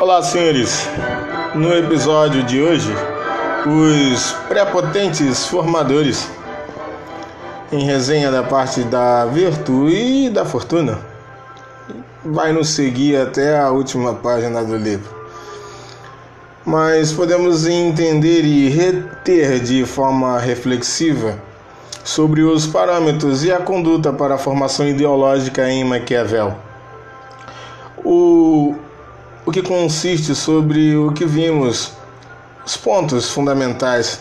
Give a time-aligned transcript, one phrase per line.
[0.00, 0.88] Olá, senhores.
[1.56, 2.88] No episódio de hoje,
[3.66, 6.30] os prepotentes formadores
[7.72, 11.00] em resenha da parte da virtude e da fortuna
[12.24, 15.12] vai nos seguir até a última página do livro.
[16.64, 21.42] Mas podemos entender e reter de forma reflexiva
[22.04, 26.54] sobre os parâmetros e a conduta para a formação ideológica em Maquiavel.
[28.04, 28.37] O,
[29.48, 31.92] o que consiste sobre o que vimos,
[32.66, 34.20] os pontos fundamentais.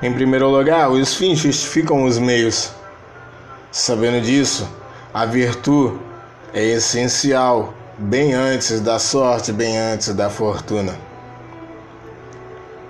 [0.00, 2.70] Em primeiro lugar, os fins justificam os meios.
[3.72, 4.68] Sabendo disso,
[5.12, 5.98] a virtude
[6.54, 10.94] é essencial, bem antes da sorte, bem antes da fortuna.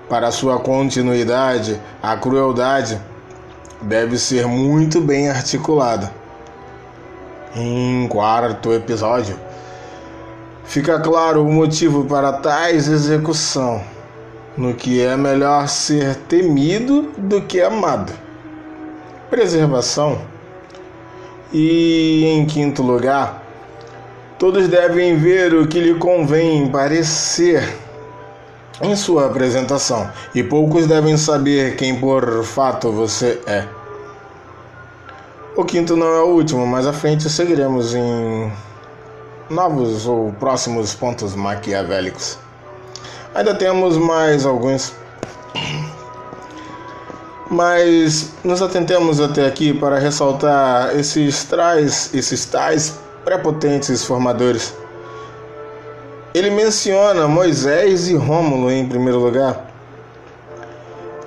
[0.06, 3.00] Para sua continuidade, a crueldade
[3.80, 6.12] deve ser muito bem articulada.
[7.56, 9.47] Em quarto episódio,
[10.68, 13.82] fica claro o motivo para tais execução,
[14.56, 18.12] no que é melhor ser temido do que amado.
[19.28, 20.20] Preservação.
[21.52, 23.48] E em quinto lugar,
[24.38, 27.76] Todos devem ver o que lhe convém parecer
[28.80, 33.64] em sua apresentação, e poucos devem saber quem por fato você é.
[35.56, 38.52] O quinto não é o último, mas à frente seguiremos em
[39.50, 42.38] novos ou próximos pontos maquiavélicos.
[43.34, 44.92] Ainda temos mais alguns.
[47.50, 54.74] Mas nos atentemos até aqui para ressaltar esses tais, esses tais prepotentes formadores.
[56.34, 59.66] Ele menciona Moisés e Rômulo em primeiro lugar.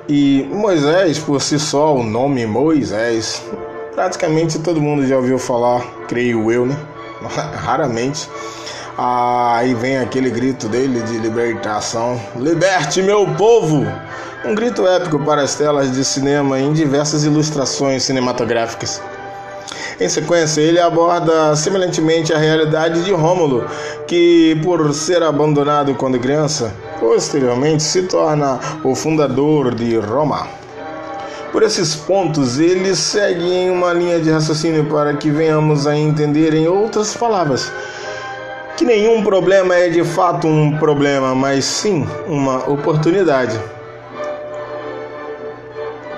[0.08, 3.42] E Moisés, por si só, o nome Moisés,
[3.96, 6.78] praticamente todo mundo já ouviu falar, creio eu, né?
[7.28, 8.30] Raramente.
[8.98, 13.86] Aí vem aquele grito dele de libertação: Liberte meu povo!
[14.44, 19.02] Um grito épico para as telas de cinema em diversas ilustrações cinematográficas.
[20.00, 23.68] Em sequência, ele aborda semelhantemente a realidade de Rômulo,
[24.08, 30.48] que, por ser abandonado quando criança, posteriormente se torna o fundador de Roma.
[31.52, 36.54] Por esses pontos, ele segue em uma linha de raciocínio para que venhamos a entender,
[36.54, 37.70] em outras palavras,
[38.78, 43.60] que nenhum problema é de fato um problema, mas sim uma oportunidade.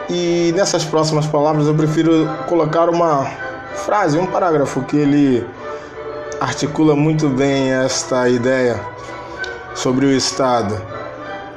[0.07, 3.25] E nessas próximas palavras eu prefiro colocar uma
[3.73, 5.43] frase, um parágrafo que ele
[6.39, 8.79] articula muito bem esta ideia
[9.73, 10.79] sobre o Estado,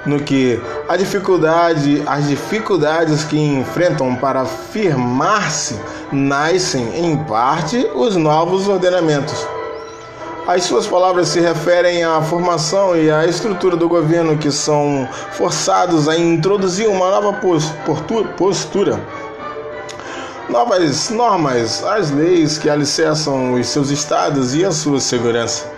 [0.06, 5.78] no que a dificuldade, as dificuldades que enfrentam para firmar-se
[6.12, 9.46] nascem em parte os novos ordenamentos.
[10.46, 16.08] As suas palavras se referem à formação e à estrutura do governo que são forçados
[16.08, 17.40] a introduzir uma nova
[18.36, 19.00] postura
[20.48, 25.70] novas normas, as leis que alicerçam os seus estados e a sua segurança.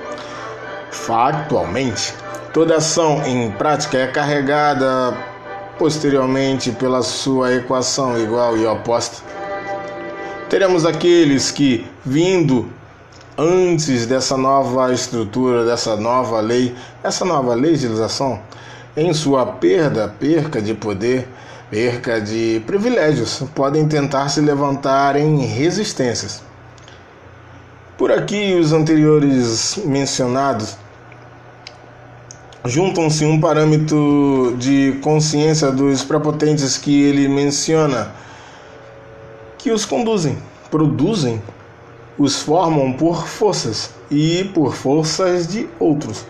[0.91, 2.15] Factualmente,
[2.59, 5.17] toda ação em prática é carregada
[5.79, 9.23] posteriormente pela sua equação igual e oposta.
[10.51, 12.69] Teremos aqueles que, vindo
[13.39, 18.41] antes dessa nova estrutura, dessa nova lei, essa nova legislação,
[18.97, 21.29] em sua perda, perca de poder,
[21.71, 26.43] perca de privilégios, podem tentar se levantar em resistências.
[27.97, 30.77] Por aqui, os anteriores mencionados
[32.65, 38.13] juntam-se um parâmetro de consciência dos prepotentes que ele menciona,
[39.57, 40.39] que os conduzem,
[40.71, 41.43] produzem,
[42.19, 46.25] os formam por forças e por forças de outros.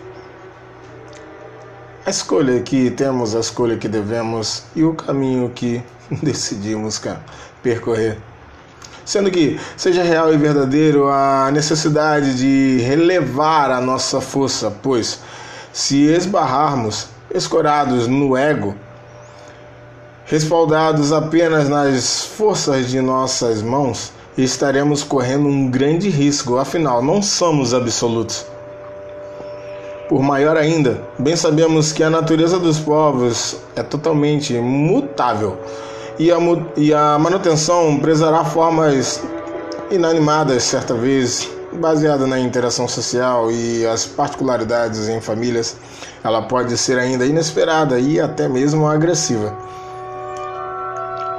[2.05, 5.81] A escolha que temos, a escolha que devemos e o caminho que
[6.23, 7.01] decidimos
[7.61, 8.17] percorrer.
[9.05, 15.19] Sendo que seja real e verdadeiro a necessidade de relevar a nossa força, pois
[15.71, 18.75] se esbarrarmos escorados no ego,
[20.25, 27.73] respaldados apenas nas forças de nossas mãos, estaremos correndo um grande risco, afinal, não somos
[27.73, 28.45] absolutos.
[30.07, 35.57] Por maior ainda, bem sabemos que a natureza dos povos é totalmente mutável
[36.17, 36.37] e a,
[36.75, 39.23] e a manutenção prezará formas
[39.91, 45.75] inanimadas, certa vez, baseada na interação social e as particularidades em famílias.
[46.23, 49.55] Ela pode ser ainda inesperada e até mesmo agressiva.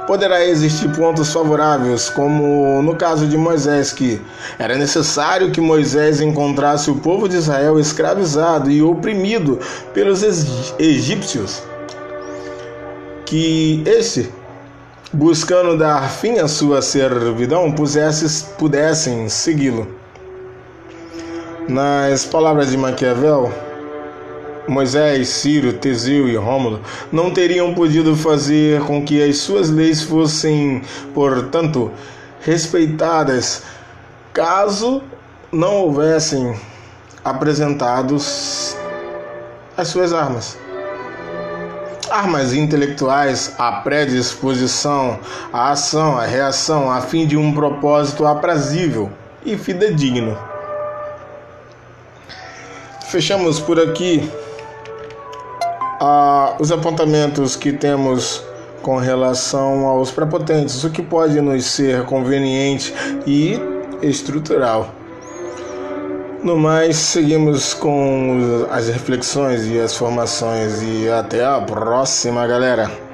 [0.07, 4.19] poderá existir pontos favoráveis, como no caso de Moisés, que
[4.59, 9.57] era necessário que Moisés encontrasse o povo de Israel escravizado e oprimido
[9.93, 10.21] pelos
[10.77, 11.63] egípcios,
[13.25, 14.29] que este,
[15.13, 20.00] buscando dar fim à sua servidão, pusesse, pudessem segui-lo.
[21.71, 23.49] Nas palavras de Maquiavel,
[24.67, 26.81] Moisés, Ciro, Teseu e Rômulo
[27.13, 30.81] não teriam podido fazer com que as suas leis fossem,
[31.13, 31.89] portanto,
[32.41, 33.63] respeitadas
[34.33, 35.01] caso
[35.49, 36.53] não houvessem
[37.23, 38.75] apresentados
[39.77, 40.57] as suas armas.
[42.09, 45.17] Armas intelectuais, a predisposição,
[45.53, 49.09] a ação, a reação, a fim de um propósito aprazível
[49.45, 50.50] e fidedigno.
[53.11, 54.31] Fechamos por aqui
[55.99, 58.41] ah, os apontamentos que temos
[58.81, 62.93] com relação aos prepotentes, o que pode nos ser conveniente
[63.27, 63.59] e
[64.01, 64.95] estrutural.
[66.41, 73.10] No mais, seguimos com as reflexões e as formações e até a próxima, galera.